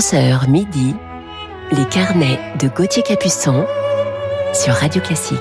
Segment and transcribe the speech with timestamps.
[0.00, 0.94] 11h midi,
[1.72, 3.66] les carnets de Gauthier Capuçon
[4.54, 5.38] sur Radio Classique.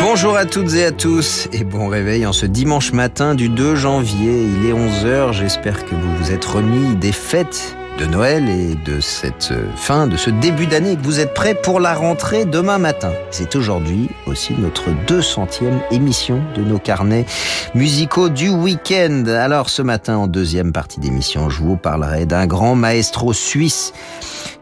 [0.00, 3.74] Bonjour à toutes et à tous et bon réveil en ce dimanche matin du 2
[3.74, 4.44] janvier.
[4.44, 9.00] Il est 11h, j'espère que vous vous êtes remis des fêtes de Noël et de
[9.00, 13.10] cette fin, de ce début d'année, que vous êtes prêts pour la rentrée demain matin?
[13.32, 17.26] C'est aujourd'hui aussi notre 200e émission de nos carnets
[17.74, 19.24] musicaux du week-end.
[19.26, 23.92] Alors ce matin, en deuxième partie d'émission, je vous parlerai d'un grand maestro suisse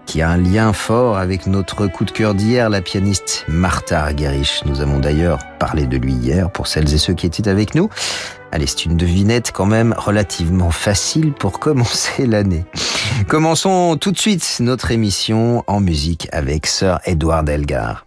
[0.06, 4.62] qui a un lien fort avec notre coup de cœur d'hier, la pianiste Martha Argerich.
[4.64, 7.90] Nous avons d'ailleurs parlé de lui hier pour celles et ceux qui étaient avec nous.
[8.52, 12.64] Allez, c'est une devinette quand même relativement facile pour commencer l'année.
[13.24, 18.06] Commençons tout de suite notre émission en musique avec Sir Edward Elgar.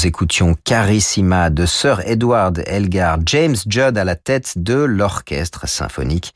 [0.00, 6.34] Nous écoutions Carissima de Sir Edward Elgar, James Judd à la tête de l'orchestre symphonique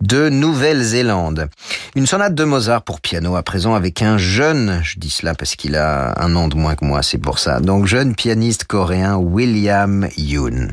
[0.00, 1.48] de Nouvelle-Zélande.
[1.94, 5.54] Une sonate de Mozart pour piano à présent avec un jeune, je dis cela parce
[5.54, 9.16] qu'il a un an de moins que moi, c'est pour ça, donc jeune pianiste coréen
[9.16, 10.68] William Yoon.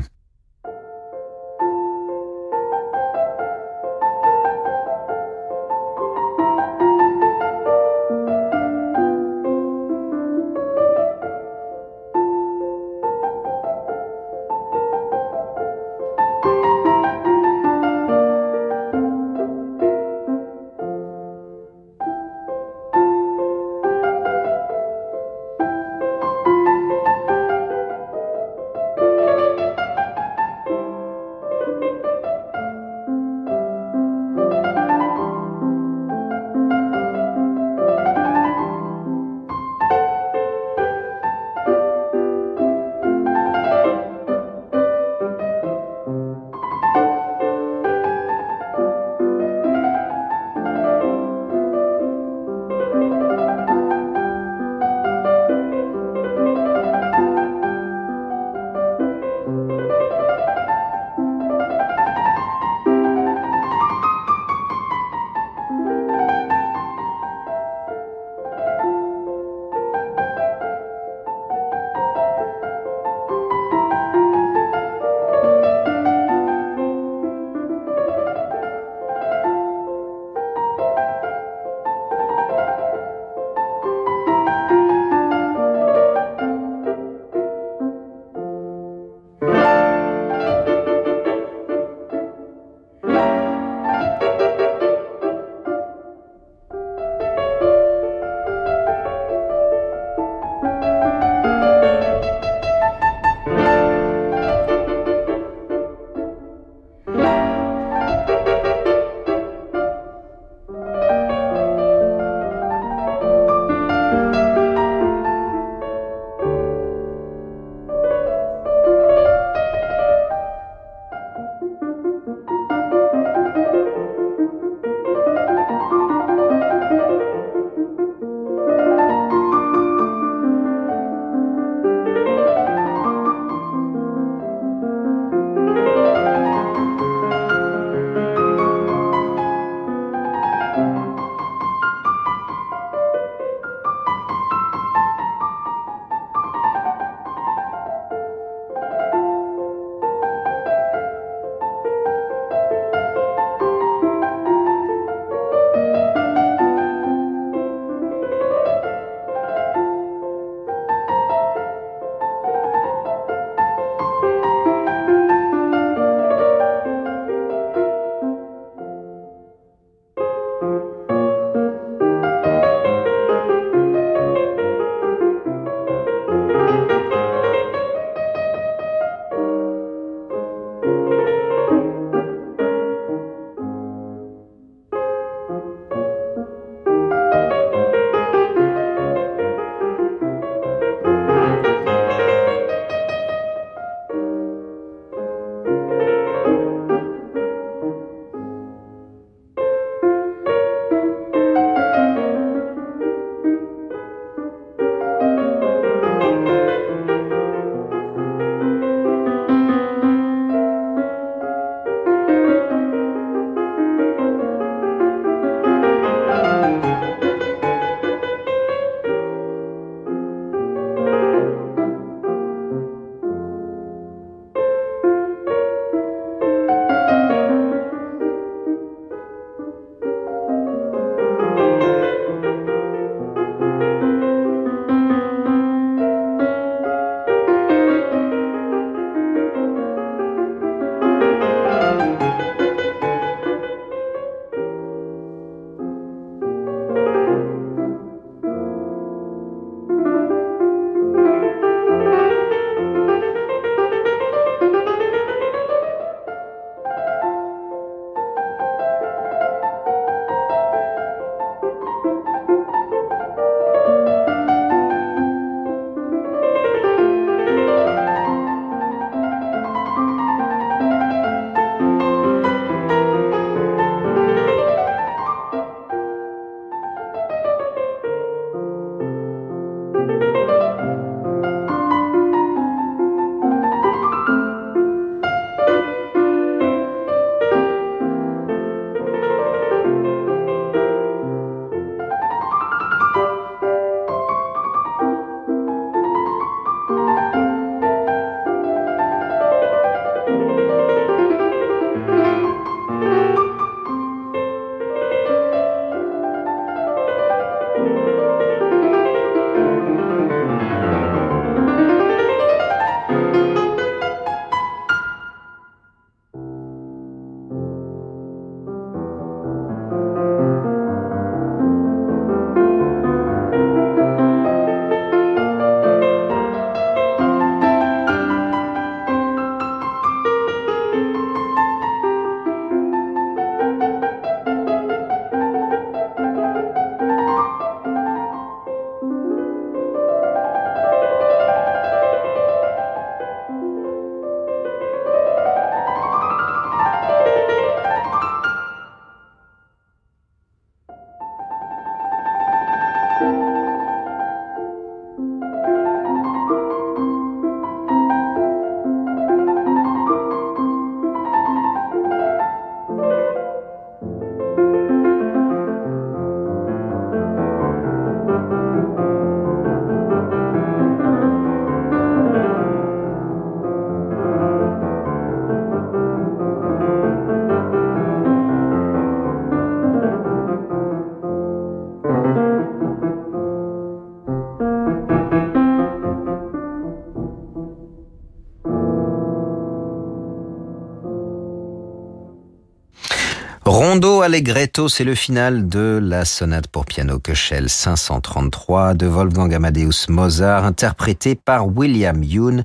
[393.84, 400.06] Rondo Allegretto, c'est le final de la sonate pour piano Köchel 533 de Wolfgang Amadeus
[400.08, 402.62] Mozart, interprété par William Yoon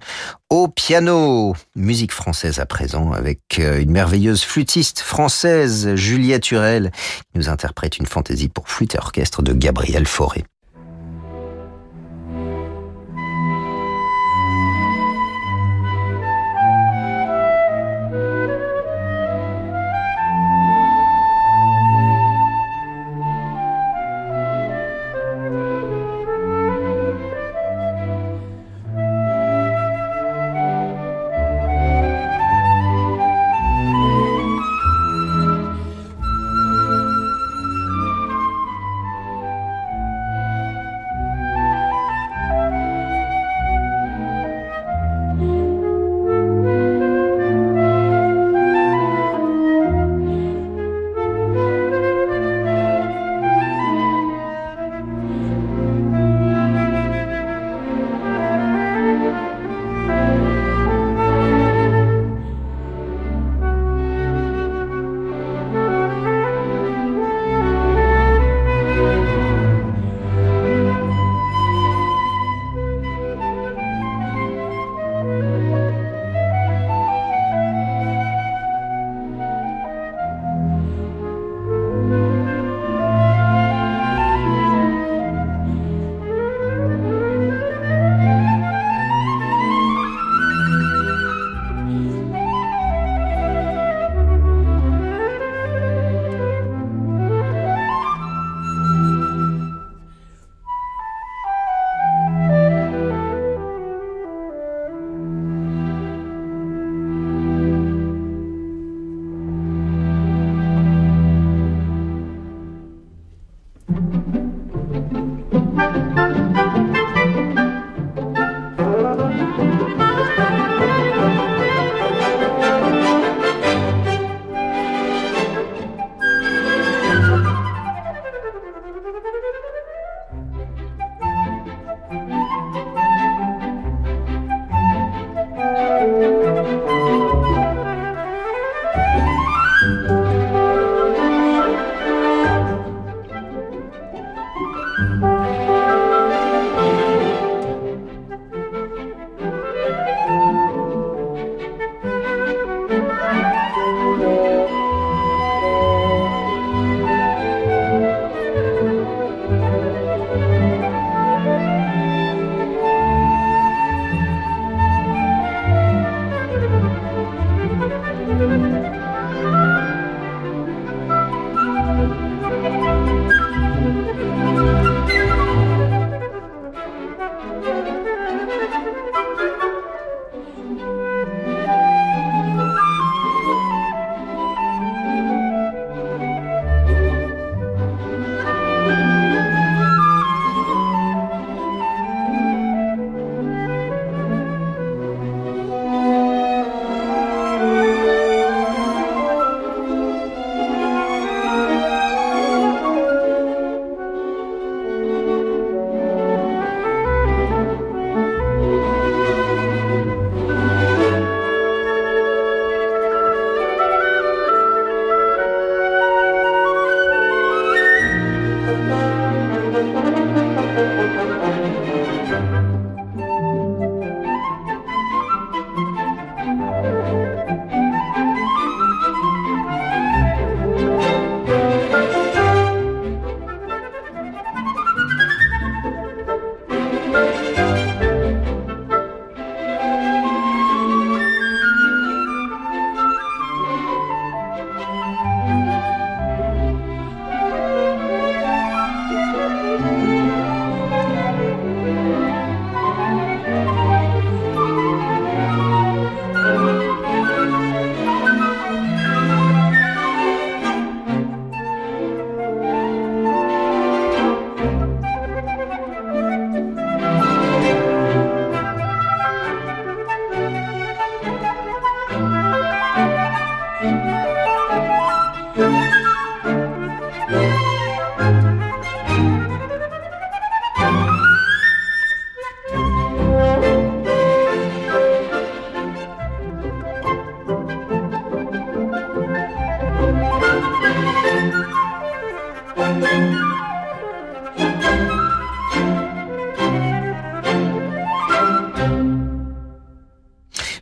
[0.51, 1.55] au piano.
[1.75, 6.91] Musique française à présent avec euh, une merveilleuse flûtiste française, Juliette Hurel,
[7.31, 10.45] qui nous interprète une fantaisie pour flûte et orchestre de Gabriel Fauré.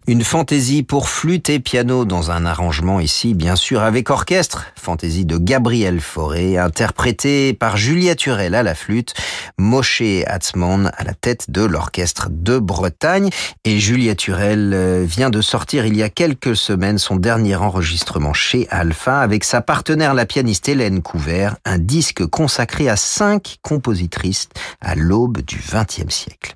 [0.07, 4.67] Une fantaisie pour flûte et piano dans un arrangement ici, bien sûr, avec orchestre.
[4.75, 9.15] Fantaisie de Gabriel Fauré, interprétée par Julia Turel à la flûte,
[9.57, 13.31] Moshe Hatzman à la tête de l'orchestre de Bretagne.
[13.63, 18.33] Et Julia Turel euh, vient de sortir il y a quelques semaines son dernier enregistrement
[18.33, 24.49] chez Alpha avec sa partenaire la pianiste Hélène Couvert, un disque consacré à cinq compositrices
[24.81, 26.55] à l'aube du XXe siècle.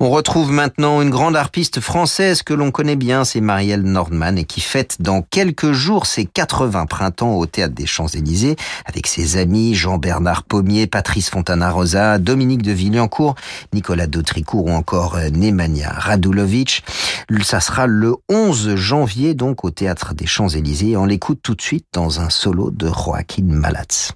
[0.00, 4.44] On retrouve maintenant une grande harpiste française que l'on connaît bien, c'est Marielle Nordman, et
[4.44, 9.74] qui fête dans quelques jours ses 80 printemps au Théâtre des Champs-Élysées, avec ses amis
[9.74, 13.34] Jean-Bernard Pommier, Patrice Fontana-Rosa, Dominique de Villancourt,
[13.72, 16.84] Nicolas Dautricourt ou encore euh, Nemanja Radulovic.
[17.42, 20.96] Ça sera le 11 janvier, donc, au Théâtre des Champs-Élysées.
[20.96, 24.12] On l'écoute tout de suite dans un solo de Joaquin Malatz.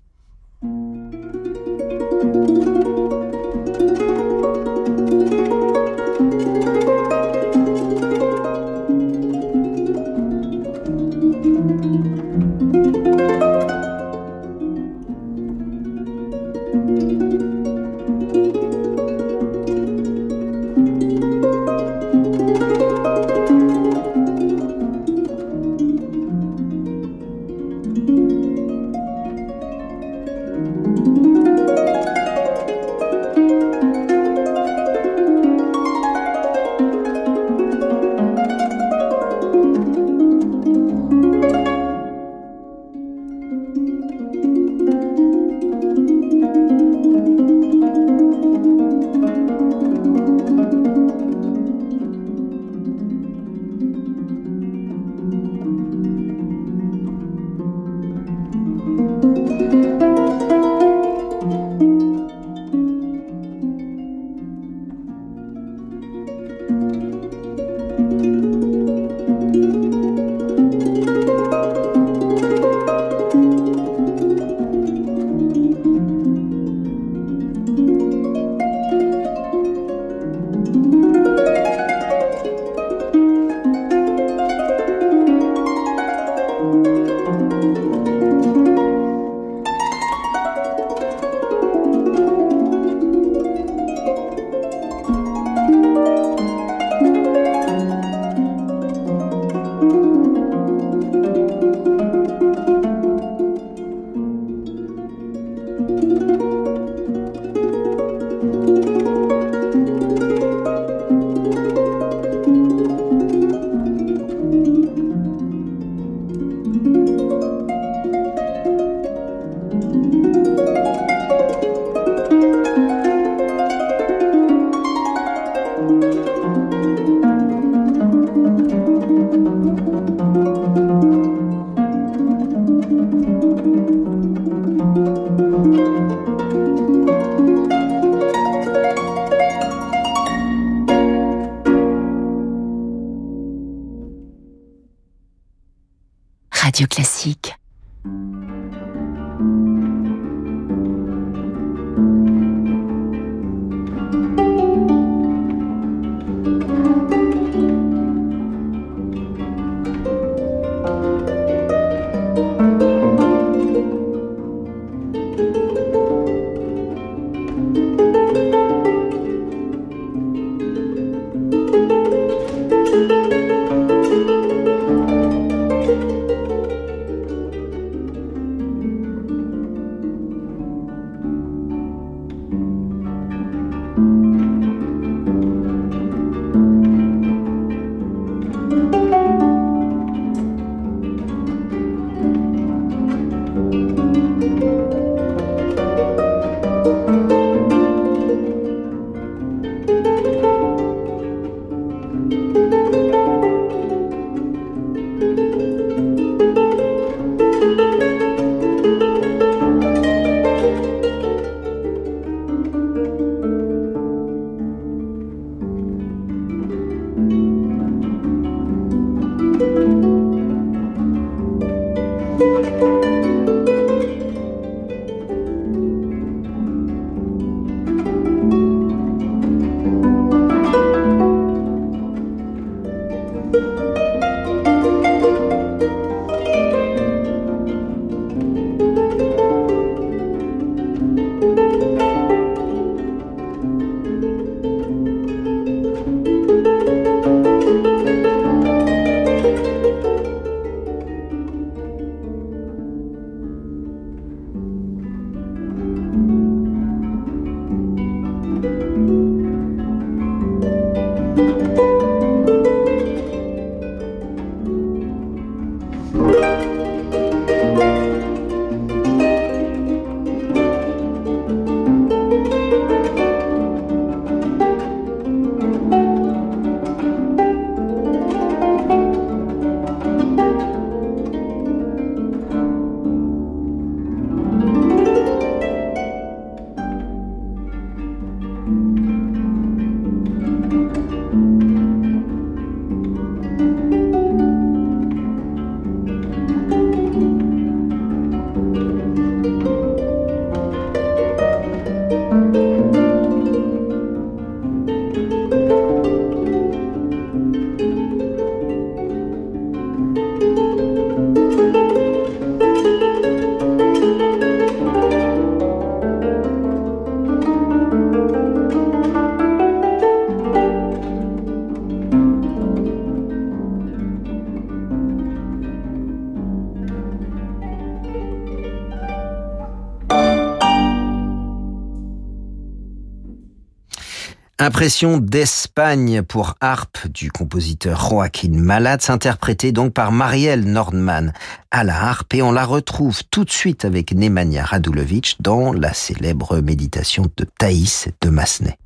[334.81, 341.35] Impression d'Espagne pour harpe du compositeur Joaquin Malat, interprétée donc par Marielle Nordman
[341.71, 345.93] à la harpe et on la retrouve tout de suite avec Nemanja Radulovic dans la
[345.93, 348.80] célèbre méditation de Thaïs de Massenet.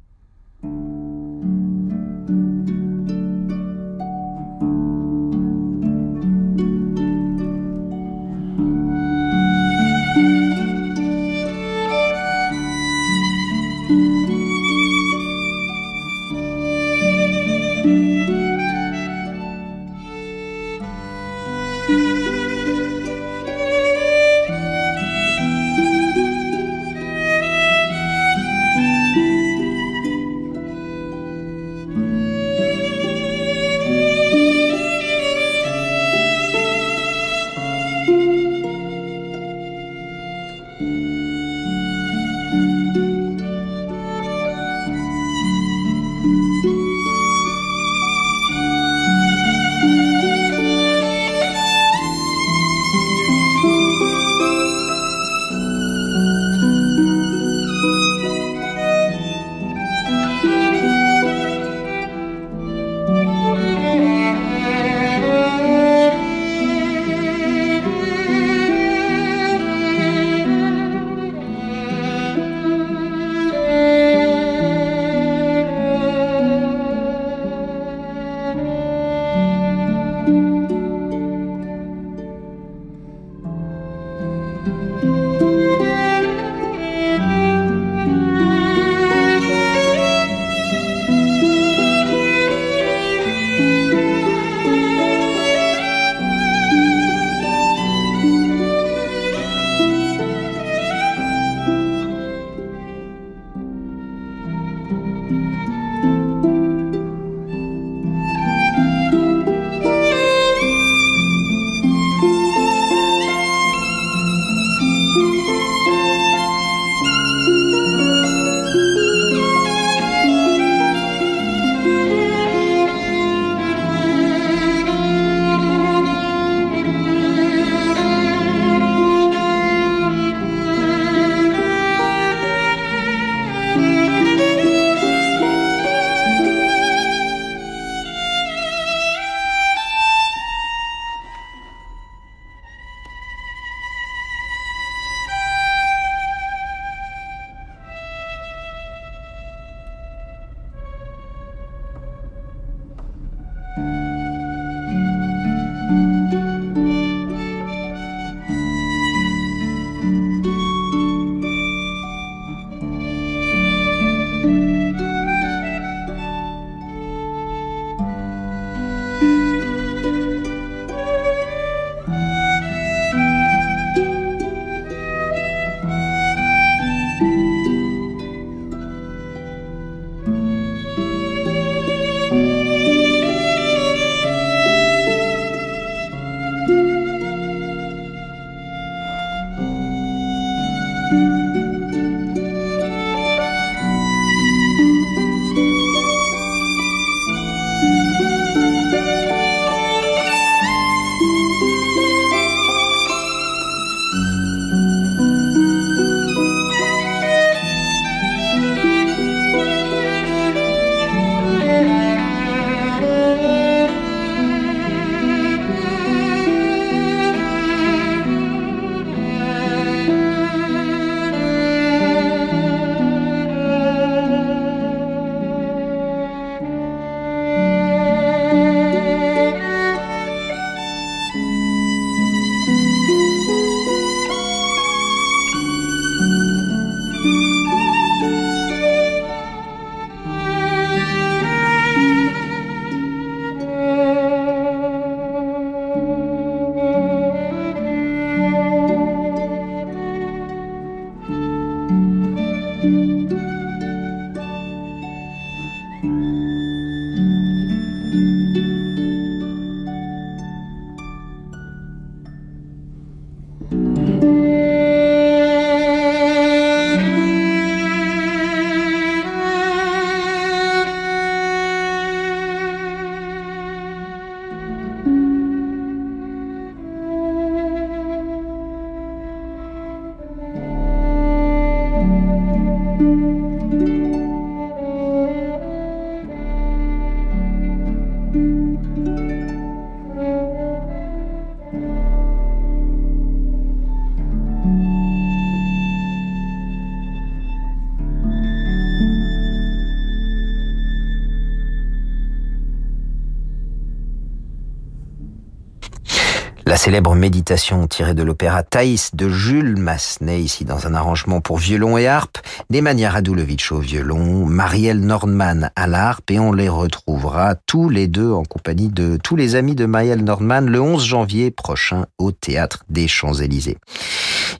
[306.84, 311.96] Célèbre méditation tirée de l'opéra Thaïs de Jules Massenet, ici dans un arrangement pour violon
[311.96, 312.36] et harpe,
[312.68, 318.30] Nemanja Radulovic au violon, Marielle Nordman à l'harpe, et on les retrouvera tous les deux
[318.30, 322.84] en compagnie de tous les amis de Marielle Nordman le 11 janvier prochain au Théâtre
[322.90, 323.78] des Champs-Élysées.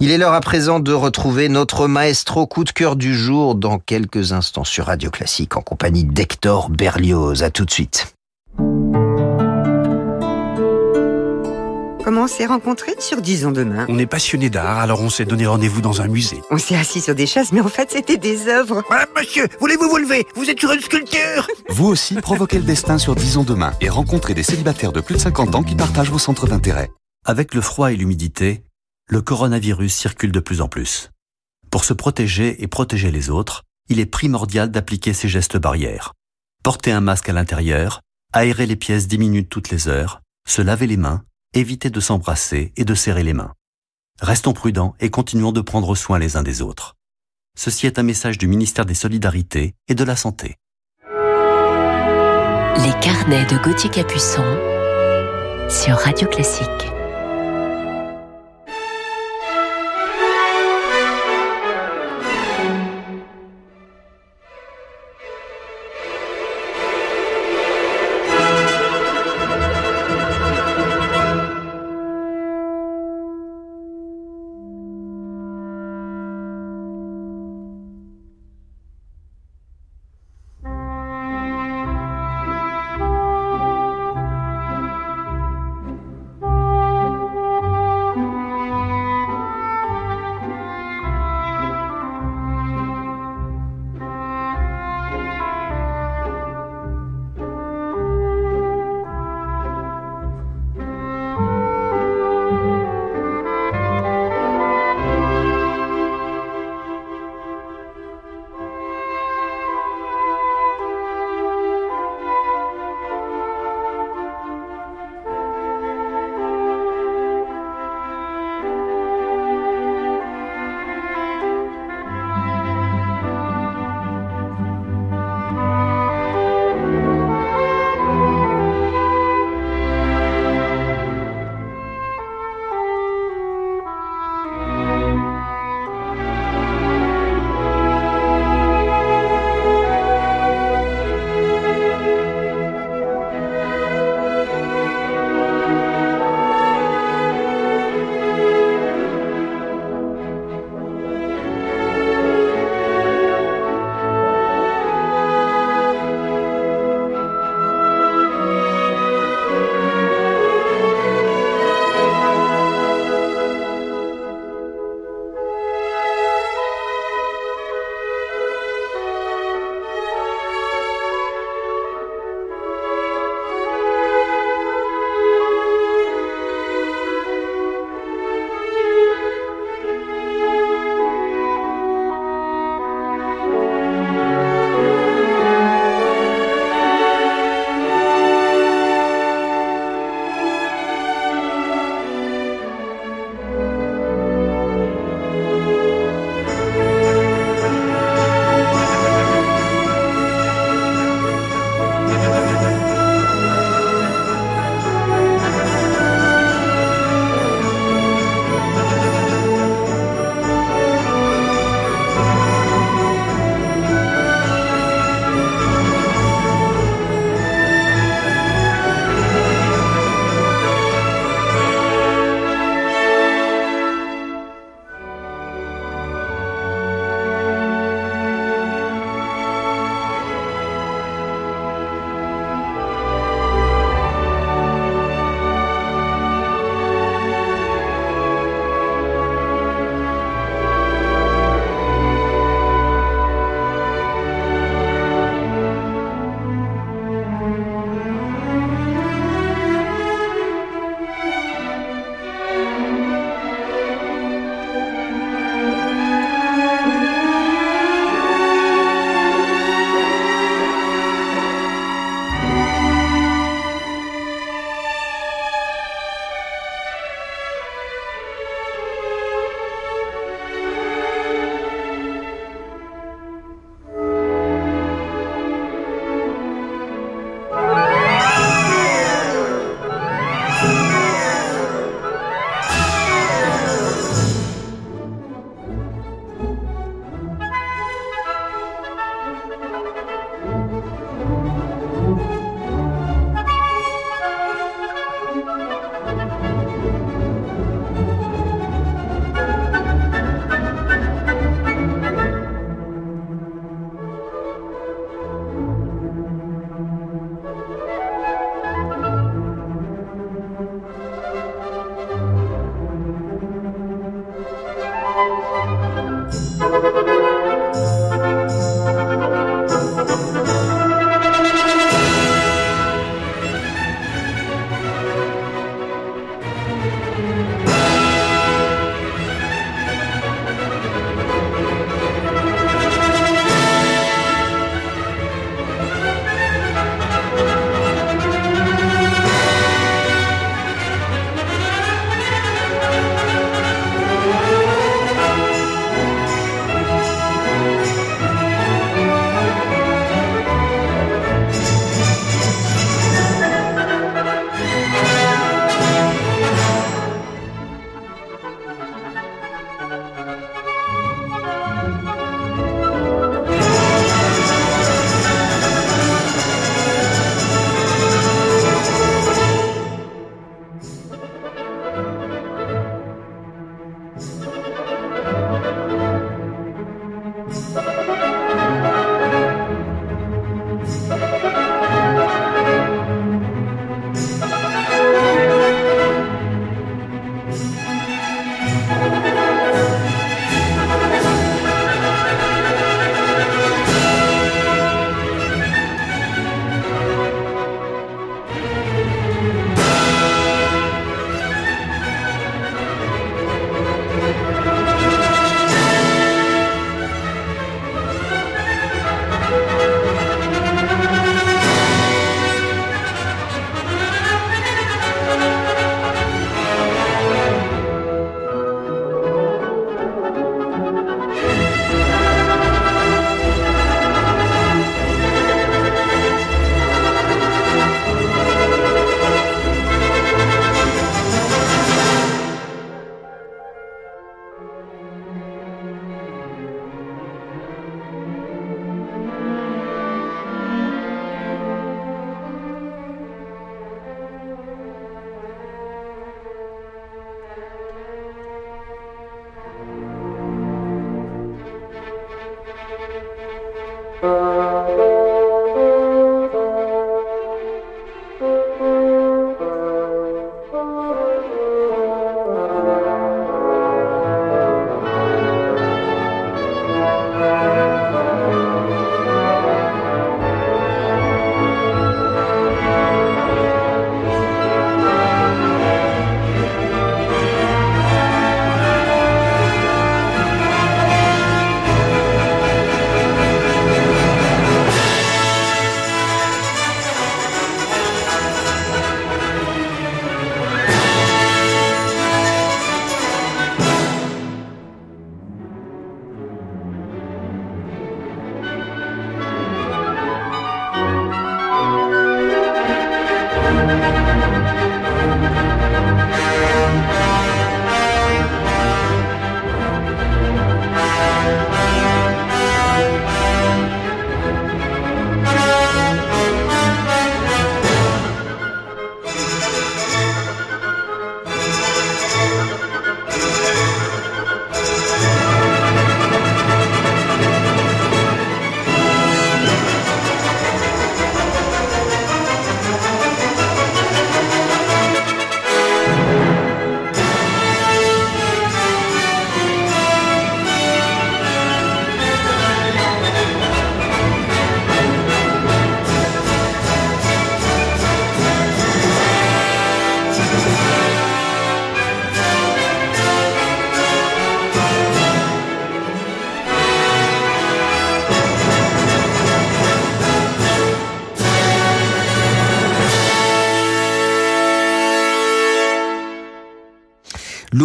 [0.01, 3.79] Il est l'heure à présent de retrouver notre maestro coup de cœur du jour dans
[3.79, 7.43] quelques instants sur Radio Classique en compagnie d'Hector Berlioz.
[7.43, 8.14] À tout de suite.
[12.05, 15.47] Comment on s'est rencontrés sur Disons demain On est passionné d'art, alors on s'est donné
[15.47, 16.39] rendez-vous dans un musée.
[16.51, 18.83] On s'est assis sur des chaises, mais en fait c'était des œuvres.
[18.91, 20.27] Ah, monsieur, voulez-vous vous lever?
[20.35, 24.35] Vous êtes sur une sculpture Vous aussi, provoquez le destin sur Disons demain et rencontrez
[24.35, 26.91] des célibataires de plus de 50 ans qui partagent vos centres d'intérêt.
[27.25, 28.65] Avec le froid et l'humidité,
[29.09, 31.11] le coronavirus circule de plus en plus.
[31.71, 36.13] Pour se protéger et protéger les autres, il est primordial d'appliquer ces gestes barrières.
[36.63, 38.03] Porter un masque à l'intérieur,
[38.35, 42.73] aérer les pièces 10 minutes toutes les heures, se laver les mains, éviter de s'embrasser
[42.77, 43.55] et de serrer les mains.
[44.21, 46.97] Restons prudents et continuons de prendre soin les uns des autres.
[47.57, 50.57] Ceci est un message du ministère des Solidarités et de la Santé.
[52.77, 54.45] Les carnets de Gauthier Capuçon
[55.69, 56.94] sur Radio Classique.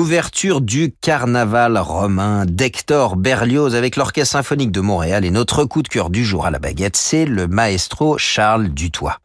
[0.09, 5.87] L'ouverture du carnaval romain d'Hector Berlioz avec l'Orchestre symphonique de Montréal et notre coup de
[5.87, 9.19] cœur du jour à la baguette, c'est le maestro Charles Dutoit.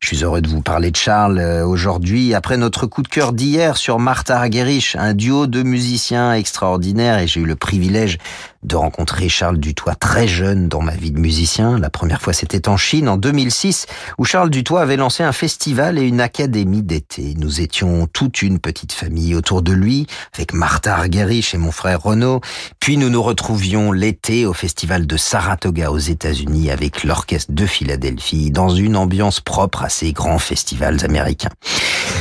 [0.00, 3.34] Je suis heureux de vous parler de Charles euh, aujourd'hui, après notre coup de cœur
[3.34, 8.16] d'hier sur Martha Argerich, un duo de musiciens extraordinaires, et j'ai eu le privilège
[8.64, 11.78] de rencontrer Charles Dutoit très jeune dans ma vie de musicien.
[11.78, 13.86] La première fois, c'était en Chine, en 2006,
[14.18, 17.34] où Charles Dutoit avait lancé un festival et une académie d'été.
[17.36, 22.02] Nous étions toute une petite famille autour de lui, avec Martha Argerich et mon frère
[22.02, 22.40] Renaud.
[22.80, 28.50] Puis nous nous retrouvions l'été au festival de Saratoga aux États-Unis avec l'orchestre de Philadelphie,
[28.50, 31.50] dans une ambiance propre à ces grands festivals américains.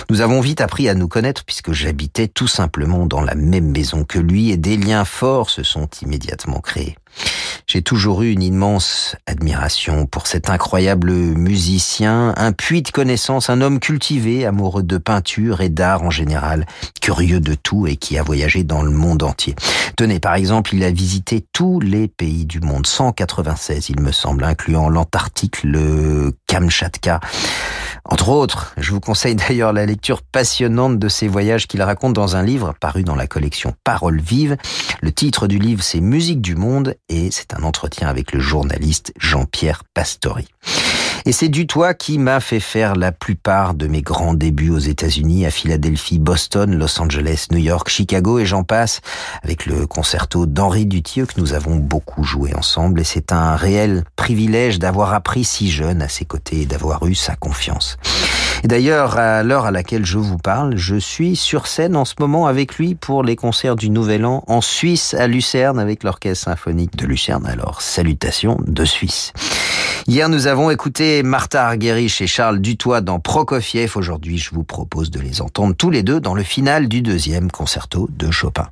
[0.09, 4.03] Nous avons vite appris à nous connaître puisque j'habitais tout simplement dans la même maison
[4.03, 6.32] que lui et des liens forts se sont immédiatement
[7.67, 13.61] J'ai toujours eu une immense admiration pour cet incroyable musicien, un puits de connaissances, un
[13.61, 16.65] homme cultivé, amoureux de peinture et d'art en général,
[17.01, 19.55] curieux de tout et qui a voyagé dans le monde entier.
[19.95, 24.43] Tenez, par exemple, il a visité tous les pays du monde, 196 il me semble,
[24.43, 27.19] incluant l'Antarctique, le Kamchatka.
[28.05, 32.35] Entre autres, je vous conseille d'ailleurs la lecture passionnante de ses voyages qu'il raconte dans
[32.35, 34.57] un livre paru dans la collection Paroles vives.
[35.01, 39.13] Le titre du livre, c'est Musique du monde et c'est un entretien avec le journaliste
[39.17, 40.47] Jean-Pierre Pastori.
[41.25, 45.45] Et c'est Dutoit qui m'a fait faire la plupart de mes grands débuts aux États-Unis,
[45.45, 48.99] à Philadelphie, Boston, Los Angeles, New York, Chicago et j'en passe,
[49.41, 52.99] avec le concerto d'Henri Dutieux que nous avons beaucoup joué ensemble.
[52.99, 57.15] Et c'est un réel privilège d'avoir appris si jeune à ses côtés et d'avoir eu
[57.15, 57.97] sa confiance.
[58.63, 62.15] Et d'ailleurs, à l'heure à laquelle je vous parle, je suis sur scène en ce
[62.19, 66.45] moment avec lui pour les concerts du Nouvel An en Suisse, à Lucerne, avec l'Orchestre
[66.45, 67.45] Symphonique de Lucerne.
[67.45, 69.33] Alors, salutations de Suisse.
[70.05, 73.93] Hier, nous avons écouté Martha Argerich et Charles Dutoit dans Prokofiev.
[73.95, 77.49] Aujourd'hui, je vous propose de les entendre tous les deux dans le final du deuxième
[77.49, 78.67] concerto de Chopin.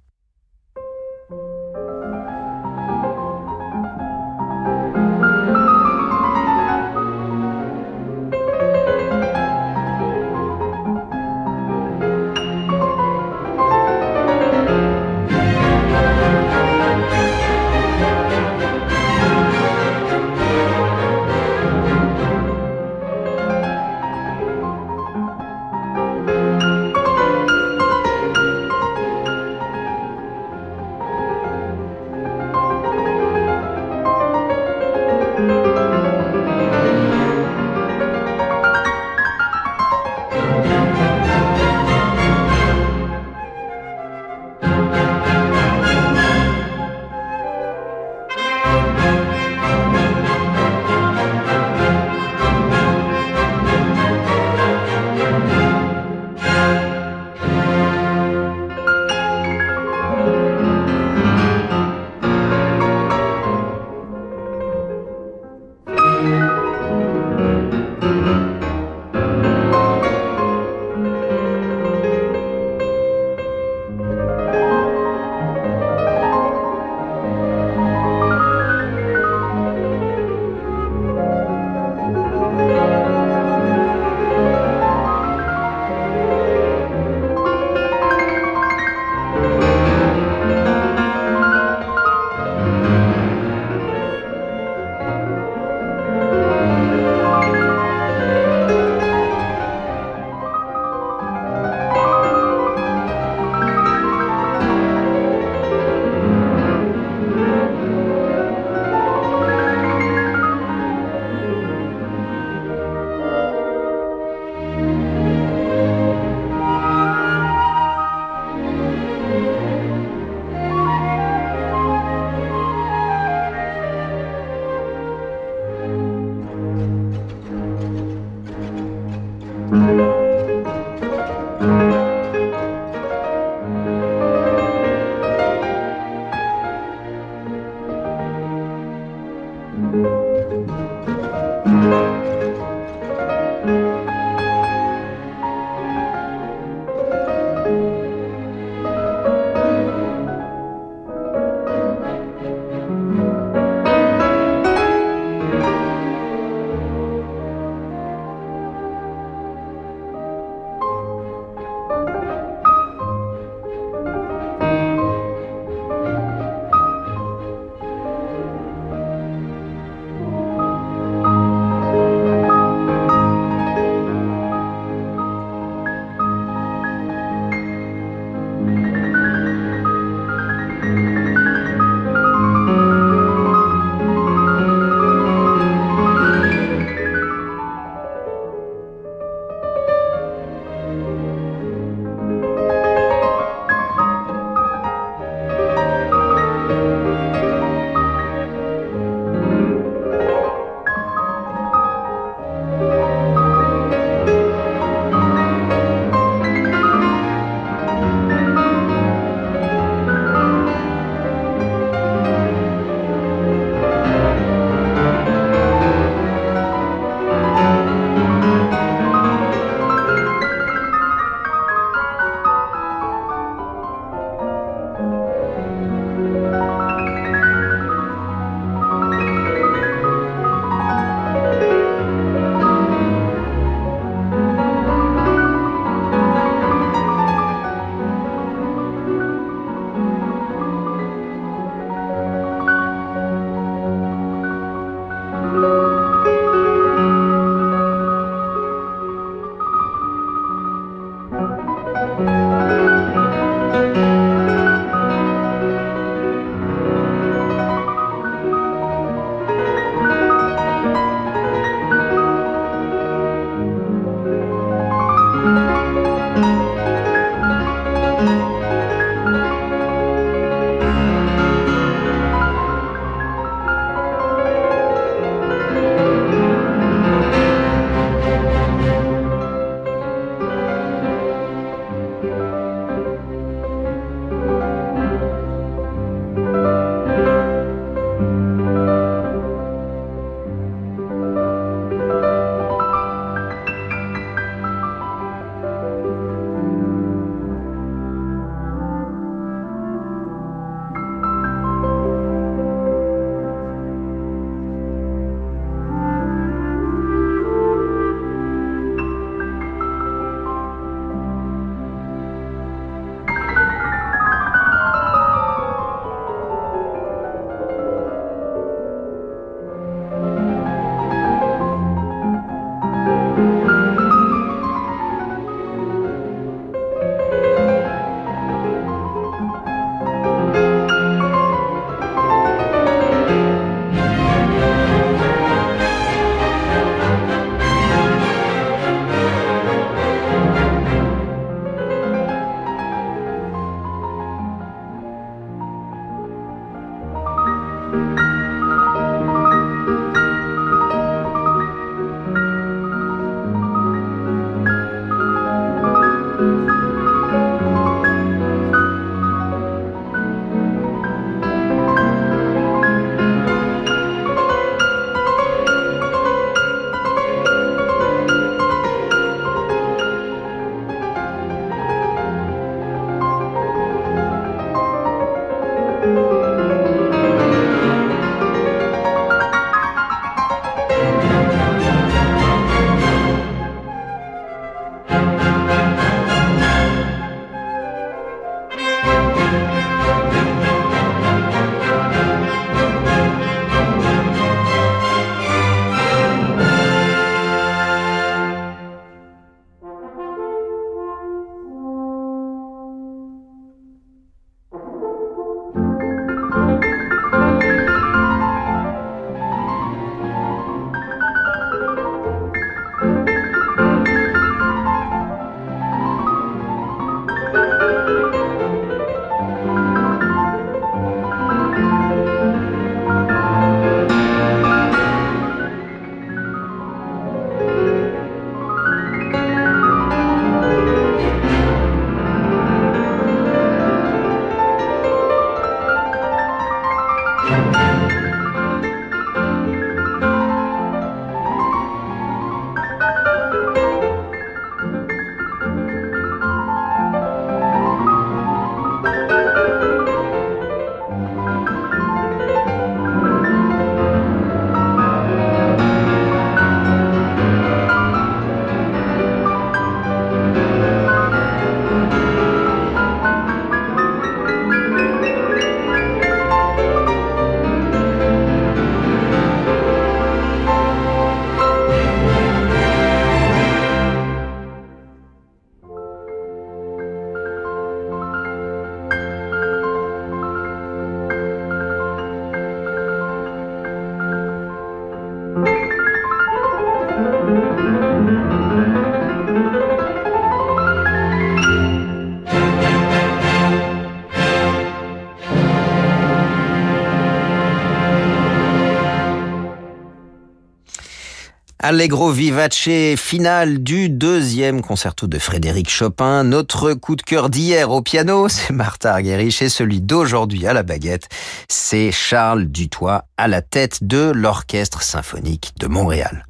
[501.91, 506.45] Allegro vivace final du deuxième concerto de Frédéric Chopin.
[506.45, 510.83] Notre coup de cœur d'hier au piano, c'est Martha Argerich et celui d'aujourd'hui à la
[510.83, 511.27] baguette,
[511.67, 516.45] c'est Charles Dutoit à la tête de l'Orchestre symphonique de Montréal.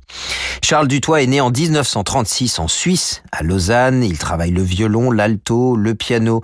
[0.63, 4.03] Charles Dutoit est né en 1936 en Suisse, à Lausanne.
[4.03, 6.41] Il travaille le violon, l'alto, le piano,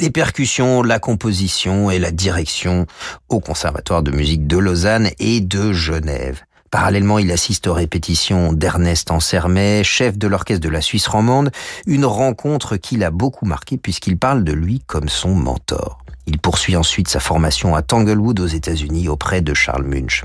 [0.00, 2.86] les percussions, la composition et la direction
[3.28, 6.44] au Conservatoire de musique de Lausanne et de Genève.
[6.70, 11.50] Parallèlement, il assiste aux répétitions d'Ernest Ansermet, chef de l'orchestre de la Suisse romande,
[11.86, 15.98] une rencontre qui l'a beaucoup marqué puisqu'il parle de lui comme son mentor.
[16.26, 20.24] Il poursuit ensuite sa formation à Tanglewood aux États-Unis auprès de Charles Munch.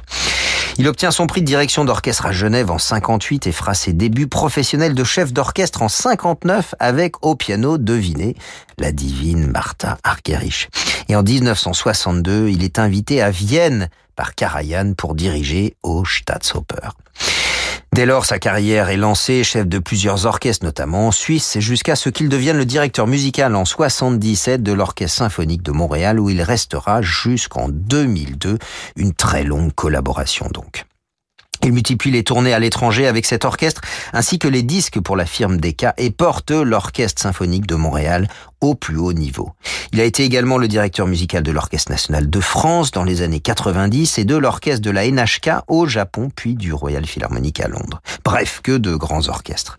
[0.77, 4.27] Il obtient son prix de direction d'orchestre à Genève en 58 et fera ses débuts
[4.27, 8.35] professionnels de chef d'orchestre en 59 avec au piano, devinez,
[8.79, 10.69] la divine Martha Argerich.
[11.07, 16.89] Et en 1962, il est invité à Vienne par Karajan pour diriger au Staatsoper.
[17.93, 22.09] Dès lors, sa carrière est lancée, chef de plusieurs orchestres, notamment en Suisse, jusqu'à ce
[22.09, 27.03] qu'il devienne le directeur musical en 77 de l'Orchestre symphonique de Montréal, où il restera
[27.03, 28.57] jusqu'en 2002,
[28.95, 30.85] une très longue collaboration donc.
[31.63, 35.25] Il multiplie les tournées à l'étranger avec cet orchestre, ainsi que les disques pour la
[35.25, 38.27] firme Decca et porte l'Orchestre symphonique de Montréal
[38.63, 39.51] au plus haut niveau.
[39.91, 43.39] Il a été également le directeur musical de l'Orchestre national de France dans les années
[43.39, 48.01] 90 et de l'Orchestre de la NHK au Japon, puis du Royal Philharmonic à Londres.
[48.23, 49.77] Bref, que de grands orchestres.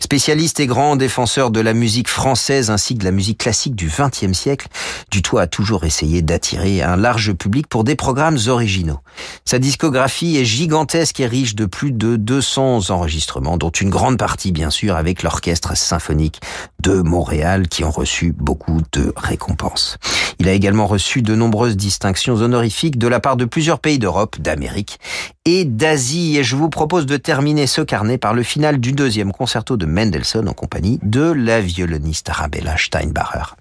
[0.00, 3.88] Spécialiste et grand défenseur de la musique française ainsi que de la musique classique du
[3.88, 4.68] XXe siècle,
[5.10, 9.00] Dutoit a toujours essayé d'attirer un large public pour des programmes originaux.
[9.44, 14.52] Sa discographie est gigantesque et riche de plus de 200 enregistrements, dont une grande partie
[14.52, 16.40] bien sûr avec l'Orchestre symphonique
[16.80, 17.90] de Montréal qui ont
[18.28, 19.98] beaucoup de récompenses.
[20.38, 24.40] Il a également reçu de nombreuses distinctions honorifiques de la part de plusieurs pays d'Europe,
[24.40, 24.98] d'Amérique
[25.44, 26.36] et d'Asie.
[26.38, 29.86] Et je vous propose de terminer ce carnet par le final du deuxième concerto de
[29.86, 33.54] Mendelssohn en compagnie de la violoniste Arabella Steinbacher.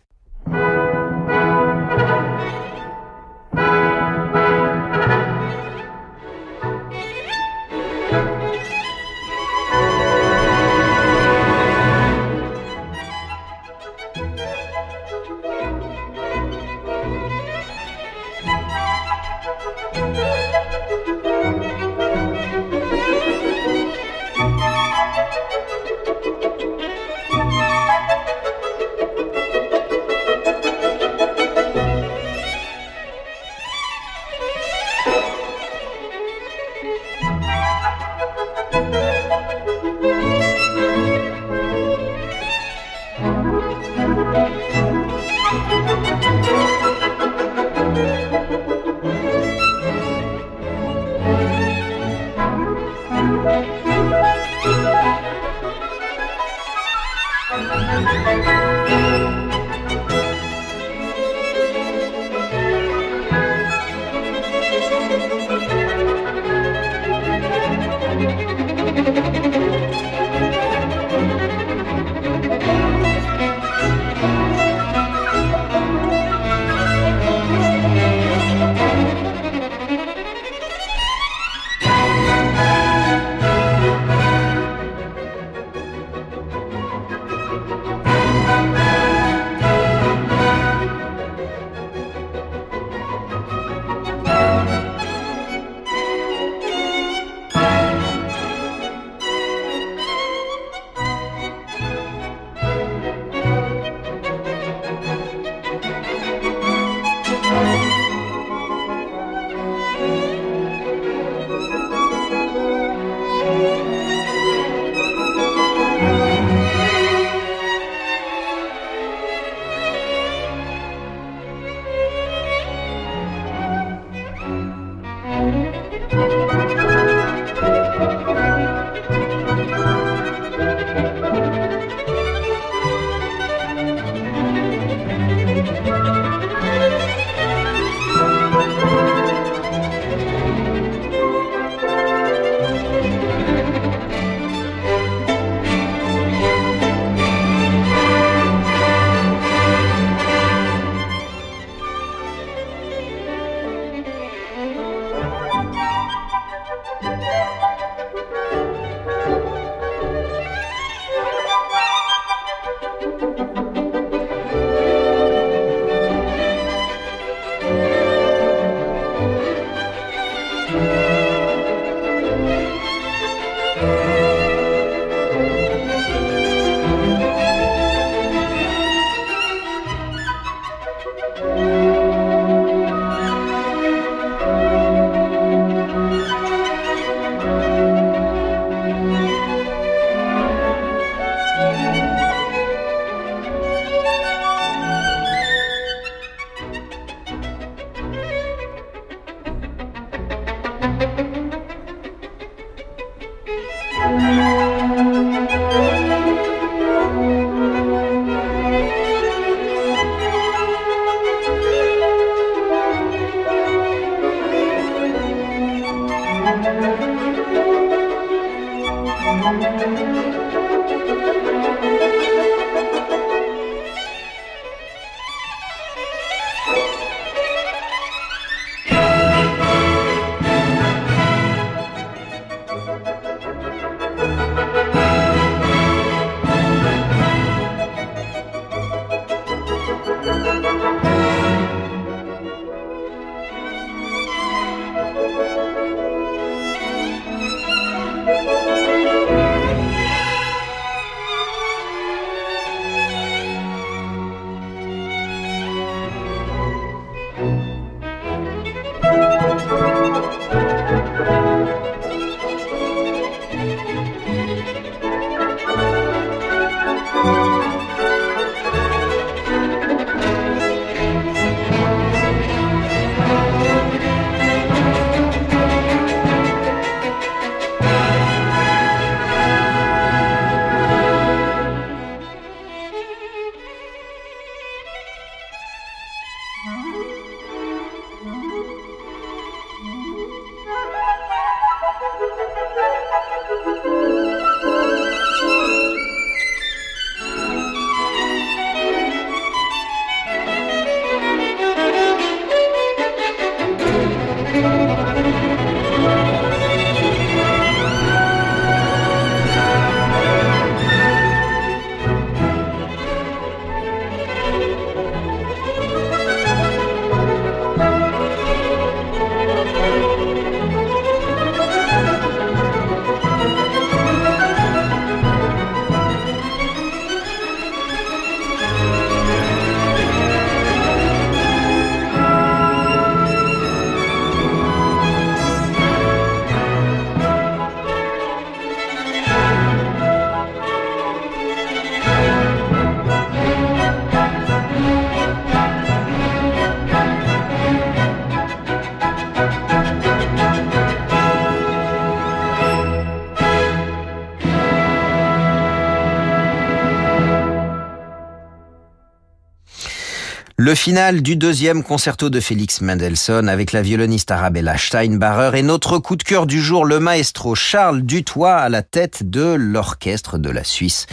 [360.62, 366.00] Le final du deuxième concerto de Félix Mendelssohn avec la violoniste Arabella Steinbacher et notre
[366.00, 370.50] coup de cœur du jour, le maestro Charles Dutoit à la tête de l'orchestre de
[370.50, 371.06] la Suisse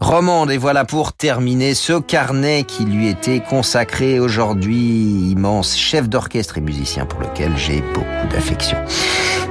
[0.00, 0.50] romande.
[0.50, 6.60] Et voilà pour terminer ce carnet qui lui était consacré aujourd'hui, immense chef d'orchestre et
[6.60, 8.78] musicien pour lequel j'ai beaucoup d'affection.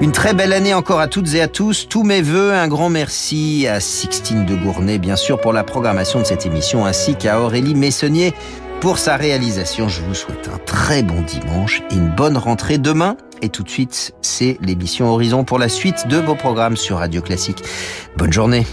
[0.01, 1.87] Une très belle année encore à toutes et à tous.
[1.87, 6.19] Tous mes voeux, un grand merci à Sixtine de Gournay, bien sûr, pour la programmation
[6.19, 8.33] de cette émission, ainsi qu'à Aurélie Messonnier
[8.79, 9.87] pour sa réalisation.
[9.89, 13.17] Je vous souhaite un très bon dimanche et une bonne rentrée demain.
[13.41, 17.21] Et tout de suite, c'est l'émission Horizon pour la suite de vos programmes sur Radio
[17.21, 17.63] Classique.
[18.17, 18.65] Bonne journée.